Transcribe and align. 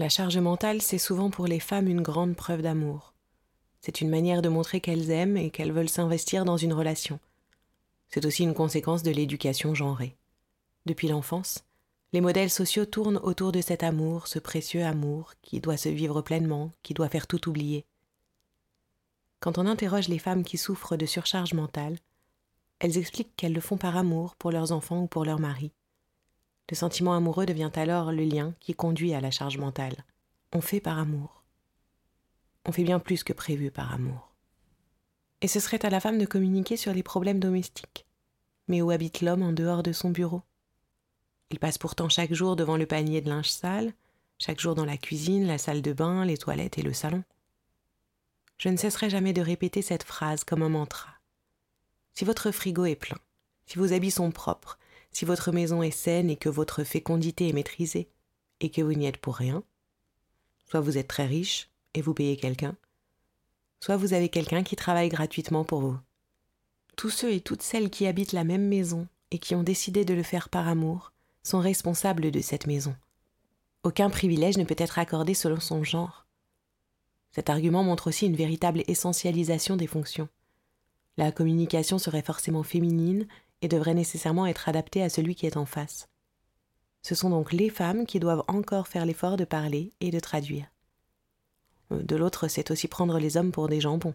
La 0.00 0.08
charge 0.08 0.38
mentale, 0.38 0.80
c'est 0.80 0.96
souvent 0.96 1.28
pour 1.28 1.48
les 1.48 1.58
femmes 1.58 1.88
une 1.88 2.02
grande 2.02 2.36
preuve 2.36 2.62
d'amour. 2.62 3.14
C'est 3.80 4.00
une 4.00 4.08
manière 4.08 4.42
de 4.42 4.48
montrer 4.48 4.80
qu'elles 4.80 5.10
aiment 5.10 5.36
et 5.36 5.50
qu'elles 5.50 5.72
veulent 5.72 5.88
s'investir 5.88 6.44
dans 6.44 6.56
une 6.56 6.72
relation. 6.72 7.18
C'est 8.08 8.24
aussi 8.24 8.44
une 8.44 8.54
conséquence 8.54 9.02
de 9.02 9.10
l'éducation 9.10 9.74
genrée. 9.74 10.16
Depuis 10.86 11.08
l'enfance, 11.08 11.64
les 12.12 12.20
modèles 12.20 12.48
sociaux 12.48 12.86
tournent 12.86 13.20
autour 13.24 13.50
de 13.50 13.60
cet 13.60 13.82
amour, 13.82 14.28
ce 14.28 14.38
précieux 14.38 14.84
amour 14.84 15.32
qui 15.42 15.58
doit 15.58 15.76
se 15.76 15.88
vivre 15.88 16.22
pleinement, 16.22 16.70
qui 16.84 16.94
doit 16.94 17.08
faire 17.08 17.26
tout 17.26 17.48
oublier. 17.48 17.84
Quand 19.40 19.58
on 19.58 19.66
interroge 19.66 20.06
les 20.06 20.20
femmes 20.20 20.44
qui 20.44 20.58
souffrent 20.58 20.96
de 20.96 21.06
surcharge 21.06 21.54
mentale, 21.54 21.98
elles 22.78 22.98
expliquent 22.98 23.34
qu'elles 23.34 23.52
le 23.52 23.60
font 23.60 23.78
par 23.78 23.96
amour 23.96 24.36
pour 24.36 24.52
leurs 24.52 24.70
enfants 24.70 25.02
ou 25.02 25.06
pour 25.08 25.24
leur 25.24 25.40
mari. 25.40 25.72
Le 26.70 26.76
sentiment 26.76 27.14
amoureux 27.14 27.46
devient 27.46 27.70
alors 27.74 28.12
le 28.12 28.24
lien 28.24 28.54
qui 28.60 28.74
conduit 28.74 29.14
à 29.14 29.20
la 29.20 29.30
charge 29.30 29.58
mentale. 29.58 30.04
On 30.52 30.60
fait 30.60 30.80
par 30.80 30.98
amour. 30.98 31.42
On 32.66 32.72
fait 32.72 32.84
bien 32.84 32.98
plus 32.98 33.24
que 33.24 33.32
prévu 33.32 33.70
par 33.70 33.92
amour. 33.92 34.32
Et 35.40 35.48
ce 35.48 35.60
serait 35.60 35.84
à 35.84 35.90
la 35.90 36.00
femme 36.00 36.18
de 36.18 36.26
communiquer 36.26 36.76
sur 36.76 36.92
les 36.92 37.02
problèmes 37.02 37.40
domestiques. 37.40 38.06
Mais 38.66 38.82
où 38.82 38.90
habite 38.90 39.22
l'homme 39.22 39.42
en 39.42 39.52
dehors 39.52 39.82
de 39.82 39.92
son 39.92 40.10
bureau? 40.10 40.42
Il 41.50 41.58
passe 41.58 41.78
pourtant 41.78 42.10
chaque 42.10 42.34
jour 42.34 42.56
devant 42.56 42.76
le 42.76 42.86
panier 42.86 43.22
de 43.22 43.30
linge 43.30 43.48
sale, 43.48 43.94
chaque 44.38 44.60
jour 44.60 44.74
dans 44.74 44.84
la 44.84 44.98
cuisine, 44.98 45.46
la 45.46 45.58
salle 45.58 45.80
de 45.80 45.92
bain, 45.92 46.24
les 46.24 46.36
toilettes 46.36 46.76
et 46.76 46.82
le 46.82 46.92
salon. 46.92 47.24
Je 48.58 48.68
ne 48.68 48.76
cesserai 48.76 49.08
jamais 49.08 49.32
de 49.32 49.40
répéter 49.40 49.80
cette 49.80 50.02
phrase 50.02 50.44
comme 50.44 50.62
un 50.62 50.68
mantra. 50.68 51.10
Si 52.12 52.24
votre 52.24 52.50
frigo 52.50 52.84
est 52.84 52.96
plein, 52.96 53.18
si 53.66 53.78
vos 53.78 53.92
habits 53.92 54.10
sont 54.10 54.30
propres, 54.30 54.78
si 55.18 55.24
votre 55.24 55.50
maison 55.50 55.82
est 55.82 55.90
saine 55.90 56.30
et 56.30 56.36
que 56.36 56.48
votre 56.48 56.84
fécondité 56.84 57.48
est 57.48 57.52
maîtrisée, 57.52 58.08
et 58.60 58.70
que 58.70 58.82
vous 58.82 58.92
n'y 58.92 59.06
êtes 59.06 59.16
pour 59.16 59.34
rien, 59.34 59.64
soit 60.68 60.78
vous 60.78 60.96
êtes 60.96 61.08
très 61.08 61.26
riche 61.26 61.70
et 61.94 62.02
vous 62.02 62.14
payez 62.14 62.36
quelqu'un, 62.36 62.76
soit 63.80 63.96
vous 63.96 64.12
avez 64.12 64.28
quelqu'un 64.28 64.62
qui 64.62 64.76
travaille 64.76 65.08
gratuitement 65.08 65.64
pour 65.64 65.80
vous. 65.80 65.98
Tous 66.94 67.10
ceux 67.10 67.32
et 67.32 67.40
toutes 67.40 67.62
celles 67.62 67.90
qui 67.90 68.06
habitent 68.06 68.30
la 68.30 68.44
même 68.44 68.68
maison 68.68 69.08
et 69.32 69.40
qui 69.40 69.56
ont 69.56 69.64
décidé 69.64 70.04
de 70.04 70.14
le 70.14 70.22
faire 70.22 70.48
par 70.48 70.68
amour 70.68 71.12
sont 71.42 71.58
responsables 71.58 72.30
de 72.30 72.40
cette 72.40 72.68
maison. 72.68 72.94
Aucun 73.82 74.10
privilège 74.10 74.56
ne 74.56 74.62
peut 74.62 74.76
être 74.78 75.00
accordé 75.00 75.34
selon 75.34 75.58
son 75.58 75.82
genre. 75.82 76.26
Cet 77.32 77.50
argument 77.50 77.82
montre 77.82 78.06
aussi 78.06 78.26
une 78.26 78.36
véritable 78.36 78.84
essentialisation 78.86 79.74
des 79.74 79.88
fonctions. 79.88 80.28
La 81.16 81.32
communication 81.32 81.98
serait 81.98 82.22
forcément 82.22 82.62
féminine 82.62 83.26
et 83.62 83.68
devrait 83.68 83.94
nécessairement 83.94 84.46
être 84.46 84.68
adapté 84.68 85.02
à 85.02 85.08
celui 85.08 85.34
qui 85.34 85.46
est 85.46 85.56
en 85.56 85.66
face. 85.66 86.08
Ce 87.02 87.14
sont 87.14 87.30
donc 87.30 87.52
les 87.52 87.70
femmes 87.70 88.06
qui 88.06 88.20
doivent 88.20 88.44
encore 88.48 88.88
faire 88.88 89.06
l'effort 89.06 89.36
de 89.36 89.44
parler 89.44 89.92
et 90.00 90.10
de 90.10 90.20
traduire. 90.20 90.66
Euh, 91.92 92.02
de 92.02 92.16
l'autre, 92.16 92.48
c'est 92.48 92.70
aussi 92.70 92.88
prendre 92.88 93.18
les 93.18 93.36
hommes 93.36 93.52
pour 93.52 93.68
des 93.68 93.80
jambons, 93.80 94.14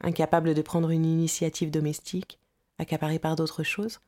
incapables 0.00 0.54
de 0.54 0.62
prendre 0.62 0.90
une 0.90 1.06
initiative 1.06 1.70
domestique, 1.70 2.38
accaparés 2.78 3.18
par 3.18 3.36
d'autres 3.36 3.62
choses. 3.62 4.00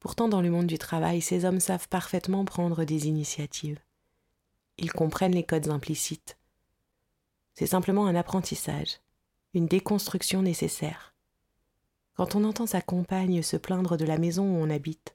Pourtant, 0.00 0.28
dans 0.28 0.40
le 0.40 0.50
monde 0.50 0.66
du 0.66 0.78
travail, 0.78 1.20
ces 1.20 1.44
hommes 1.44 1.60
savent 1.60 1.88
parfaitement 1.88 2.44
prendre 2.44 2.84
des 2.84 3.08
initiatives. 3.08 3.80
Ils 4.76 4.92
comprennent 4.92 5.34
les 5.34 5.44
codes 5.44 5.68
implicites. 5.68 6.38
C'est 7.54 7.66
simplement 7.66 8.06
un 8.06 8.14
apprentissage, 8.14 9.00
une 9.54 9.66
déconstruction 9.66 10.42
nécessaire. 10.42 11.14
Quand 12.18 12.34
on 12.34 12.42
entend 12.42 12.66
sa 12.66 12.80
compagne 12.80 13.42
se 13.42 13.56
plaindre 13.56 13.96
de 13.96 14.04
la 14.04 14.18
maison 14.18 14.42
où 14.42 14.56
on 14.56 14.70
habite, 14.70 15.14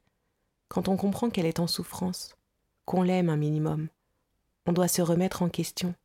quand 0.70 0.88
on 0.88 0.96
comprend 0.96 1.30
qu'elle 1.30 1.46
est 1.46 1.60
en 1.60 1.68
souffrance, 1.68 2.38
qu'on 2.86 3.04
l'aime 3.04 3.28
un 3.28 3.36
minimum, 3.36 3.90
on 4.68 4.72
doit 4.72 4.88
se 4.88 5.02
remettre 5.02 5.42
en 5.42 5.50
question. 5.50 5.96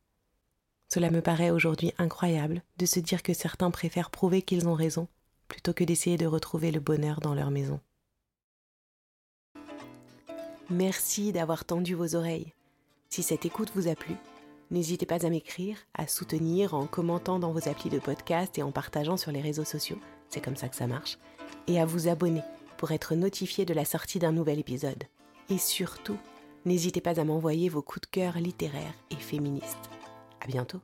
Cela 0.88 1.12
me 1.12 1.22
paraît 1.22 1.52
aujourd'hui 1.52 1.92
incroyable 1.98 2.64
de 2.78 2.84
se 2.84 2.98
dire 2.98 3.22
que 3.22 3.32
certains 3.32 3.70
préfèrent 3.70 4.10
prouver 4.10 4.42
qu'ils 4.42 4.66
ont 4.66 4.74
raison 4.74 5.06
plutôt 5.46 5.72
que 5.72 5.84
d'essayer 5.84 6.16
de 6.16 6.26
retrouver 6.26 6.72
le 6.72 6.80
bonheur 6.80 7.20
dans 7.20 7.34
leur 7.34 7.52
maison. 7.52 7.78
Merci 10.68 11.30
d'avoir 11.30 11.64
tendu 11.64 11.94
vos 11.94 12.16
oreilles. 12.16 12.54
Si 13.08 13.22
cette 13.22 13.46
écoute 13.46 13.70
vous 13.76 13.86
a 13.86 13.94
plu, 13.94 14.16
n'hésitez 14.72 15.06
pas 15.06 15.24
à 15.24 15.30
m'écrire, 15.30 15.78
à 15.94 16.08
soutenir 16.08 16.74
en 16.74 16.88
commentant 16.88 17.38
dans 17.38 17.52
vos 17.52 17.68
applis 17.68 17.88
de 17.88 18.00
podcast 18.00 18.58
et 18.58 18.64
en 18.64 18.72
partageant 18.72 19.16
sur 19.16 19.30
les 19.30 19.40
réseaux 19.40 19.64
sociaux 19.64 20.00
c'est 20.28 20.40
comme 20.40 20.56
ça 20.56 20.68
que 20.68 20.76
ça 20.76 20.86
marche, 20.86 21.18
et 21.66 21.80
à 21.80 21.84
vous 21.84 22.08
abonner 22.08 22.42
pour 22.76 22.92
être 22.92 23.14
notifié 23.14 23.64
de 23.64 23.74
la 23.74 23.84
sortie 23.84 24.18
d'un 24.18 24.32
nouvel 24.32 24.58
épisode. 24.58 25.04
Et 25.50 25.58
surtout, 25.58 26.18
n'hésitez 26.64 27.00
pas 27.00 27.20
à 27.20 27.24
m'envoyer 27.24 27.68
vos 27.68 27.82
coups 27.82 28.02
de 28.02 28.10
cœur 28.10 28.38
littéraires 28.38 28.94
et 29.10 29.16
féministes. 29.16 29.90
À 30.40 30.46
bientôt! 30.46 30.80